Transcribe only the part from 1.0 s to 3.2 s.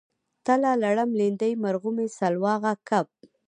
لیندۍ مرغومی سلواغه کب